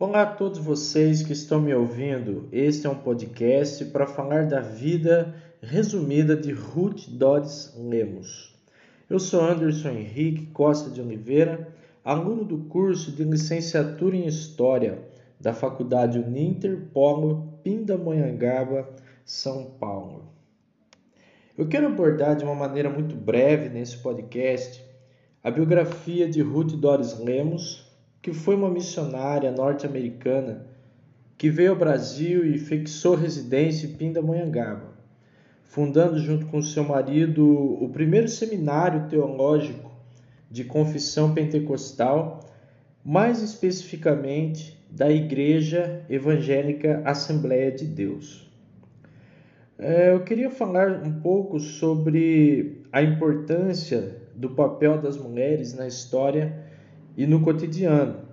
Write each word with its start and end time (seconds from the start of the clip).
Olá 0.00 0.22
a 0.22 0.26
todos 0.26 0.60
vocês 0.60 1.24
que 1.24 1.32
estão 1.32 1.60
me 1.60 1.74
ouvindo. 1.74 2.48
Este 2.52 2.86
é 2.86 2.90
um 2.90 2.94
podcast 2.94 3.84
para 3.86 4.06
falar 4.06 4.46
da 4.46 4.60
vida 4.60 5.34
resumida 5.60 6.36
de 6.36 6.52
Ruth 6.52 7.08
Dores 7.08 7.74
Lemos. 7.76 8.56
Eu 9.10 9.18
sou 9.18 9.40
Anderson 9.40 9.88
Henrique 9.88 10.46
Costa 10.52 10.88
de 10.88 11.00
Oliveira, 11.00 11.74
aluno 12.04 12.44
do 12.44 12.58
curso 12.58 13.10
de 13.10 13.24
licenciatura 13.24 14.14
em 14.14 14.28
História 14.28 15.00
da 15.40 15.52
Faculdade 15.52 16.16
Uninter 16.20 16.78
Polo 16.94 17.58
Pindamonhangaba, 17.64 18.88
São 19.24 19.64
Paulo. 19.80 20.26
Eu 21.56 21.66
quero 21.66 21.88
abordar 21.88 22.36
de 22.36 22.44
uma 22.44 22.54
maneira 22.54 22.88
muito 22.88 23.16
breve 23.16 23.68
nesse 23.68 23.96
podcast 23.98 24.80
a 25.42 25.50
biografia 25.50 26.28
de 26.28 26.40
Ruth 26.40 26.74
Doris 26.74 27.18
Lemos, 27.18 27.87
que 28.28 28.34
foi 28.34 28.54
uma 28.54 28.68
missionária 28.68 29.50
norte-americana 29.50 30.66
que 31.38 31.48
veio 31.48 31.70
ao 31.70 31.76
Brasil 31.76 32.44
e 32.44 32.58
fixou 32.58 33.14
residência 33.14 33.86
em 33.86 33.94
Pindamonhangaba, 33.94 34.92
fundando 35.64 36.18
junto 36.18 36.44
com 36.44 36.60
seu 36.60 36.84
marido 36.84 37.46
o 37.82 37.88
primeiro 37.88 38.28
seminário 38.28 39.08
teológico 39.08 39.90
de 40.50 40.62
confissão 40.62 41.32
pentecostal, 41.32 42.40
mais 43.02 43.40
especificamente 43.40 44.78
da 44.90 45.10
Igreja 45.10 46.04
Evangélica 46.10 47.00
Assembleia 47.06 47.72
de 47.72 47.86
Deus. 47.86 48.46
É, 49.78 50.12
eu 50.12 50.20
queria 50.20 50.50
falar 50.50 51.02
um 51.02 51.18
pouco 51.20 51.58
sobre 51.58 52.82
a 52.92 53.00
importância 53.00 54.16
do 54.34 54.50
papel 54.50 55.00
das 55.00 55.16
mulheres 55.16 55.72
na 55.72 55.86
história 55.86 56.68
e 57.16 57.26
no 57.26 57.40
cotidiano. 57.40 58.27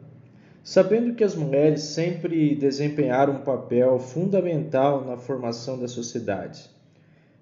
Sabendo 0.68 1.14
que 1.14 1.24
as 1.24 1.36
mulheres 1.36 1.84
sempre 1.84 2.56
desempenharam 2.56 3.34
um 3.34 3.44
papel 3.44 4.00
fundamental 4.00 5.06
na 5.06 5.16
formação 5.16 5.80
da 5.80 5.88
sociedade. 5.88 6.68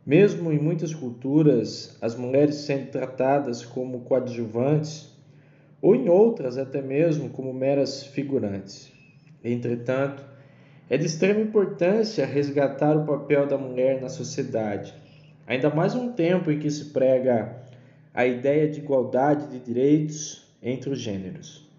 Mesmo 0.06 0.52
em 0.52 0.60
muitas 0.60 0.94
culturas, 0.94 1.98
as 2.02 2.18
mulheres 2.18 2.56
sendo 2.56 2.92
tratadas 2.92 3.64
como 3.64 4.02
coadjuvantes, 4.02 5.10
ou 5.82 5.96
em 5.96 6.10
outras 6.10 6.58
até 6.58 6.82
mesmo 6.82 7.30
como 7.30 7.54
meras 7.54 8.04
figurantes. 8.04 8.92
Entretanto, 9.42 10.22
é 10.90 10.98
de 10.98 11.06
extrema 11.06 11.40
importância 11.40 12.26
resgatar 12.26 12.98
o 12.98 13.06
papel 13.06 13.48
da 13.48 13.58
mulher 13.58 14.02
na 14.02 14.10
sociedade, 14.10 14.94
ainda 15.48 15.70
mais 15.70 15.96
um 15.96 16.12
tempo 16.12 16.52
em 16.52 16.60
que 16.60 16.70
se 16.70 16.92
prega 16.92 17.56
a 18.14 18.28
ideia 18.28 18.68
de 18.68 18.82
igualdade 18.82 19.48
de 19.48 19.60
direitos 19.60 20.46
entre 20.62 20.90
os 20.90 21.00
gêneros. 21.00 21.72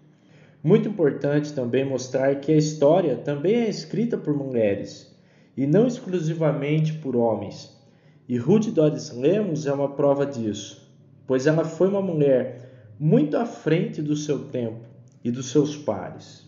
Muito 0.65 0.89
importante 0.89 1.53
também 1.53 1.85
mostrar 1.85 2.33
que 2.37 2.51
a 2.51 2.57
história 2.57 3.15
também 3.17 3.53
é 3.53 3.69
escrita 3.69 4.17
por 4.17 4.35
mulheres 4.35 5.15
e 5.55 5.67
não 5.67 5.85
exclusivamente 5.85 6.91
por 6.91 7.15
homens. 7.15 7.79
E 8.27 8.35
Ruth 8.35 8.69
Doris 8.69 9.11
Lemos 9.11 9.67
é 9.67 9.71
uma 9.71 9.93
prova 9.93 10.25
disso, 10.25 10.91
pois 11.27 11.45
ela 11.45 11.63
foi 11.63 11.87
uma 11.87 12.01
mulher 12.01 12.89
muito 12.99 13.37
à 13.37 13.45
frente 13.45 14.01
do 14.01 14.15
seu 14.15 14.45
tempo 14.45 14.79
e 15.23 15.29
dos 15.29 15.51
seus 15.51 15.77
pares. 15.77 16.43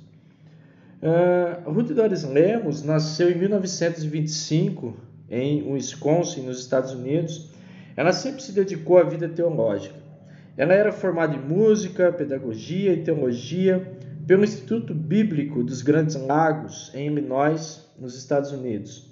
Uh, 1.00 1.70
Ruth 1.70 1.92
Doris 1.92 2.24
Lemos 2.24 2.82
nasceu 2.82 3.30
em 3.30 3.38
1925 3.38 4.98
em 5.30 5.72
Wisconsin, 5.74 6.42
nos 6.42 6.60
Estados 6.60 6.92
Unidos. 6.92 7.52
Ela 7.96 8.12
sempre 8.12 8.42
se 8.42 8.52
dedicou 8.52 8.98
à 8.98 9.04
vida 9.04 9.30
teológica. 9.30 10.08
Ela 10.58 10.74
era 10.74 10.92
formada 10.92 11.36
em 11.36 11.40
música, 11.40 12.12
pedagogia 12.12 12.94
e 12.94 13.04
teologia 13.04 13.96
pelo 14.28 14.44
Instituto 14.44 14.94
Bíblico 14.94 15.64
dos 15.64 15.82
Grandes 15.82 16.16
Lagos, 16.16 16.92
em 16.94 17.08
Illinois, 17.08 17.90
nos 17.98 18.14
Estados 18.18 18.52
Unidos. 18.52 19.10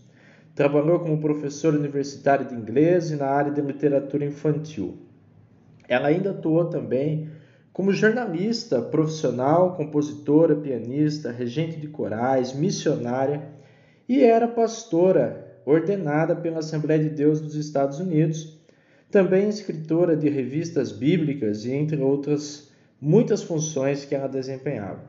Trabalhou 0.54 1.00
como 1.00 1.22
professora 1.22 1.78
universitária 1.78 2.46
de 2.46 2.54
inglês 2.54 3.12
e 3.12 3.16
na 3.16 3.28
área 3.28 3.50
de 3.50 3.62
literatura 3.62 4.26
infantil. 4.26 4.98
Ela 5.88 6.10
ainda 6.10 6.32
atuou 6.32 6.66
também 6.66 7.30
como 7.72 7.94
jornalista 7.94 8.82
profissional, 8.82 9.76
compositora, 9.76 10.54
pianista, 10.54 11.32
regente 11.32 11.80
de 11.80 11.88
corais, 11.88 12.54
missionária 12.54 13.42
e 14.10 14.22
era 14.22 14.50
pastora 14.50 15.60
ordenada 15.66 16.36
pela 16.36 16.60
Assembleia 16.60 17.02
de 17.02 17.10
Deus 17.10 17.40
dos 17.40 17.56
Estados 17.56 18.00
Unidos 18.02 18.56
também 19.10 19.48
escritora 19.48 20.14
de 20.14 20.28
revistas 20.28 20.92
bíblicas 20.92 21.64
e 21.64 21.72
entre 21.72 22.02
outras 22.02 22.65
muitas 23.02 23.44
funções 23.44 24.06
que 24.06 24.16
ela 24.16 24.28
desempenhava. 24.28 25.04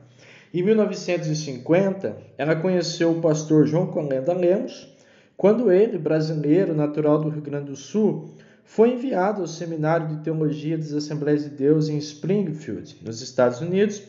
Em 0.53 0.63
1950, 0.63 2.17
ela 2.37 2.55
conheceu 2.55 3.11
o 3.11 3.21
pastor 3.21 3.67
João 3.67 3.87
Colenda 3.87 4.33
Lemos, 4.33 4.95
quando 5.35 5.71
ele, 5.71 5.97
brasileiro, 5.97 6.73
natural 6.73 7.19
do 7.19 7.29
Rio 7.29 7.41
Grande 7.41 7.71
do 7.71 7.75
Sul, 7.75 8.33
foi 8.63 8.93
enviado 8.93 9.41
ao 9.41 9.47
Seminário 9.47 10.07
de 10.07 10.23
Teologia 10.23 10.77
das 10.77 10.93
Assembleias 10.93 11.43
de 11.43 11.49
Deus 11.49 11.89
em 11.89 11.97
Springfield, 11.97 12.97
nos 13.01 13.21
Estados 13.21 13.61
Unidos, 13.61 14.01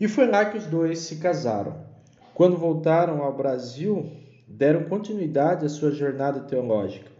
e 0.00 0.06
foi 0.06 0.26
lá 0.26 0.44
que 0.44 0.58
os 0.58 0.66
dois 0.66 1.00
se 1.00 1.16
casaram. 1.16 1.76
Quando 2.34 2.56
voltaram 2.56 3.22
ao 3.22 3.34
Brasil, 3.34 4.10
deram 4.46 4.84
continuidade 4.84 5.64
à 5.64 5.68
sua 5.68 5.90
jornada 5.90 6.40
teológica 6.40 7.10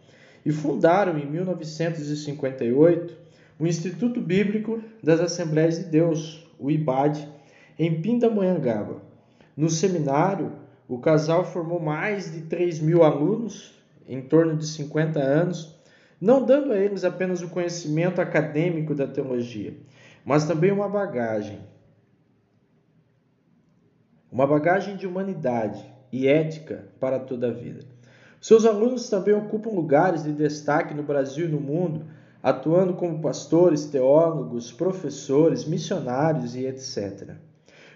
e 0.44 0.52
fundaram 0.52 1.18
em 1.18 1.26
1958 1.26 3.25
o 3.58 3.66
Instituto 3.66 4.20
Bíblico 4.20 4.82
das 5.02 5.20
Assembleias 5.20 5.78
de 5.78 5.84
Deus, 5.84 6.46
o 6.58 6.70
IBAD, 6.70 7.28
em 7.78 8.00
Pindamonhangaba. 8.00 9.02
No 9.56 9.70
seminário, 9.70 10.52
o 10.88 10.98
casal 10.98 11.44
formou 11.44 11.80
mais 11.80 12.32
de 12.32 12.42
3 12.42 12.80
mil 12.80 13.02
alunos, 13.02 13.74
em 14.08 14.20
torno 14.20 14.56
de 14.56 14.66
50 14.66 15.18
anos, 15.18 15.74
não 16.20 16.44
dando 16.44 16.72
a 16.72 16.78
eles 16.78 17.04
apenas 17.04 17.42
o 17.42 17.48
conhecimento 17.48 18.20
acadêmico 18.20 18.94
da 18.94 19.06
teologia, 19.06 19.74
mas 20.24 20.46
também 20.46 20.70
uma 20.70 20.88
bagagem. 20.88 21.60
Uma 24.30 24.46
bagagem 24.46 24.96
de 24.96 25.06
humanidade 25.06 25.84
e 26.12 26.26
ética 26.26 26.88
para 27.00 27.18
toda 27.18 27.48
a 27.48 27.52
vida. 27.52 27.80
Seus 28.40 28.64
alunos 28.64 29.08
também 29.08 29.34
ocupam 29.34 29.70
lugares 29.70 30.22
de 30.22 30.32
destaque 30.32 30.94
no 30.94 31.02
Brasil 31.02 31.46
e 31.46 31.50
no 31.50 31.60
mundo, 31.60 32.06
atuando 32.46 32.94
como 32.94 33.20
pastores, 33.20 33.86
teólogos, 33.86 34.70
professores, 34.70 35.64
missionários 35.64 36.54
e 36.54 36.64
etc. 36.64 37.30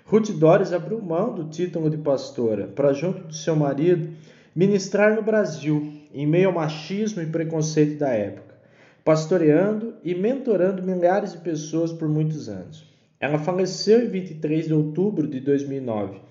Ruth 0.05 0.33
Dores 0.33 0.73
abriu 0.73 1.01
mão 1.01 1.33
do 1.33 1.45
título 1.45 1.89
de 1.89 1.99
pastora 1.99 2.67
para, 2.67 2.93
junto 2.93 3.29
do 3.29 3.33
seu 3.33 3.55
marido, 3.55 4.09
ministrar 4.53 5.15
no 5.15 5.23
Brasil, 5.23 5.93
em 6.13 6.27
meio 6.27 6.49
ao 6.49 6.53
machismo 6.53 7.23
e 7.23 7.27
preconceito 7.27 8.01
da 8.01 8.09
época, 8.09 8.57
pastoreando 9.05 9.95
e 10.03 10.17
mentorando 10.17 10.83
milhares 10.83 11.31
de 11.31 11.39
pessoas 11.39 11.93
por 11.93 12.09
muitos 12.09 12.49
anos. 12.49 12.93
Ela 13.21 13.39
faleceu 13.39 14.05
em 14.05 14.09
23 14.09 14.67
de 14.67 14.75
outubro 14.75 15.29
de 15.29 15.39
2009, 15.39 16.23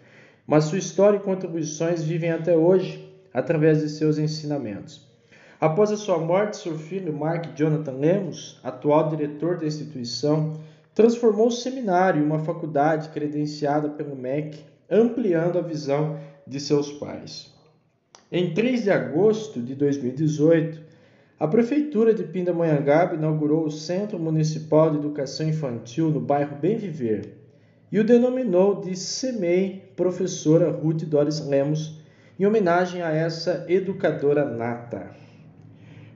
mas 0.46 0.66
sua 0.66 0.78
história 0.78 1.16
e 1.16 1.22
contribuições 1.22 2.03
vivem 2.03 2.31
até 2.31 2.53
hoje 2.53 3.09
através 3.34 3.80
de 3.80 3.88
seus 3.88 4.18
ensinamentos. 4.18 5.09
Após 5.62 5.92
a 5.92 5.97
sua 5.97 6.18
morte, 6.18 6.56
seu 6.56 6.78
filho 6.80 7.12
Mark 7.12 7.47
Jonathan 7.53 7.92
Lemos, 7.92 8.58
atual 8.64 9.09
diretor 9.09 9.58
da 9.58 9.68
instituição, 9.68 10.53
transformou 10.96 11.47
o 11.47 11.52
seminário 11.52 12.22
em 12.22 12.25
uma 12.25 12.40
faculdade 12.40 13.09
credenciada 13.09 13.90
pelo 13.90 14.16
MEC, 14.16 14.64
ampliando 14.90 15.59
a 15.59 15.62
visão 15.62 16.18
de 16.48 16.62
seus 16.62 16.94
pais. 16.94 17.53
Em 18.31 18.53
3 18.53 18.84
de 18.84 18.90
agosto 18.90 19.62
de 19.62 19.75
2018, 19.75 20.81
a 21.38 21.46
Prefeitura 21.46 22.14
de 22.14 22.24
Pindamonhangaba 22.24 23.16
inaugurou 23.16 23.66
o 23.66 23.72
Centro 23.72 24.18
Municipal 24.18 24.92
de 24.92 24.98
Educação 25.00 25.50
Infantil 25.50 26.09
no 26.09 26.22
bairro 26.22 26.56
Bem 26.56 26.78
Viver 26.78 27.36
e 27.92 28.00
o 28.00 28.03
denominou 28.06 28.80
de 28.80 28.96
CEMEI 28.96 29.92
Professora 29.94 30.72
Ruth 30.72 31.04
Doris 31.04 31.45
Lemos 31.45 32.00
em 32.39 32.45
homenagem 32.45 33.01
a 33.01 33.12
essa 33.12 33.66
educadora 33.68 34.45
nata. 34.45 35.28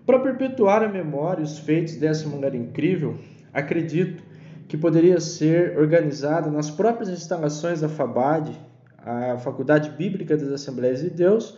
Para 0.05 0.19
perpetuar 0.19 0.83
a 0.83 0.89
memória 0.89 1.41
os 1.41 1.59
feitos 1.59 1.95
dessa 1.95 2.27
mulher 2.27 2.53
incrível, 2.53 3.17
acredito 3.53 4.21
que 4.67 4.75
poderia 4.75 5.17
ser 5.21 5.77
organizada 5.77 6.51
nas 6.51 6.69
próprias 6.69 7.09
instalações 7.09 7.79
da 7.79 7.87
FABAD, 7.87 8.51
a 8.97 9.37
Faculdade 9.37 9.91
Bíblica 9.91 10.35
das 10.35 10.49
Assembleias 10.49 11.01
de 11.01 11.09
Deus, 11.09 11.57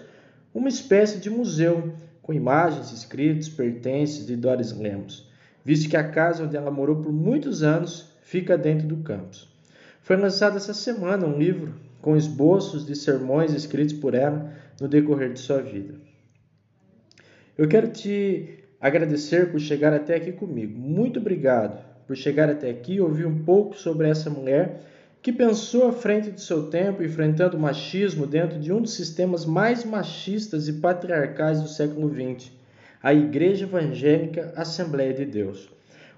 uma 0.54 0.70
espécie 0.70 1.20
de 1.20 1.28
museu 1.28 1.94
com 2.22 2.34
imagens, 2.34 2.92
escritos, 2.92 3.50
pertences 3.50 4.28
de 4.28 4.36
Doris 4.36 4.72
Lemos, 4.72 5.28
visto 5.64 5.90
que 5.90 5.98
a 5.98 6.08
casa 6.08 6.44
onde 6.44 6.56
ela 6.56 6.70
morou 6.70 6.98
por 6.98 7.12
muitos 7.12 7.64
anos 7.64 8.14
fica 8.22 8.56
dentro 8.56 8.88
do 8.88 8.98
campus. 8.98 9.52
Foi 10.02 10.18
lançado 10.18 10.58
essa 10.58 10.74
semana 10.74 11.26
um 11.26 11.38
livro 11.38 11.74
com 12.00 12.16
esboços 12.16 12.86
de 12.86 12.96
sermões 12.96 13.54
escritos 13.54 13.96
por 13.96 14.14
ela 14.14 14.52
no 14.80 14.88
decorrer 14.88 15.34
de 15.34 15.40
sua 15.40 15.62
vida. 15.62 15.96
Eu 17.58 17.70
quero 17.70 17.88
te 17.88 18.66
agradecer 18.82 19.50
por 19.50 19.62
chegar 19.62 19.94
até 19.94 20.16
aqui 20.16 20.34
comigo. 20.34 20.78
Muito 20.78 21.22
obrigado 21.22 21.82
por 22.06 22.14
chegar 22.14 22.50
até 22.50 22.70
aqui 22.70 22.96
e 22.96 23.02
ouvir 23.02 23.26
um 23.26 23.46
pouco 23.46 23.78
sobre 23.78 24.10
essa 24.10 24.30
mulher 24.30 24.82
que 25.22 25.32
pensou 25.32 25.88
à 25.88 25.94
frente 25.94 26.30
do 26.30 26.40
seu 26.42 26.70
tempo, 26.70 27.02
enfrentando 27.02 27.56
o 27.56 27.60
machismo 27.60 28.28
dentro 28.28 28.60
de 28.60 28.74
um 28.74 28.82
dos 28.82 28.94
sistemas 28.94 29.46
mais 29.46 29.86
machistas 29.86 30.68
e 30.68 30.74
patriarcais 30.74 31.62
do 31.62 31.70
século 31.70 32.10
XX, 32.10 32.52
a 33.02 33.14
Igreja 33.14 33.66
Evangélica 33.66 34.54
Assembleia 34.58 35.14
de 35.14 35.26
Deus. 35.26 35.70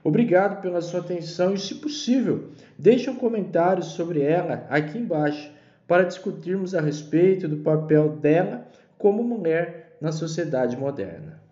Obrigado 0.04 0.60
pela 0.60 0.81
sua 0.81 1.01
atenção 1.01 1.54
e, 1.54 1.60
se 1.60 1.75
possível, 1.75 2.50
deixe 2.80 3.12
um 3.12 3.16
comentário 3.16 3.84
sobre 3.84 4.24
ela 4.24 4.66
aqui 4.72 4.98
embaixo 4.98 5.51
para 5.88 6.04
discutirmos 6.04 6.74
a 6.74 6.81
respeito 6.81 7.48
do 7.48 7.57
papel 7.57 8.10
dela 8.10 8.68
como 8.98 9.24
mulher 9.24 9.87
na 10.01 10.11
sociedade 10.11 10.77
moderna. 10.77 11.46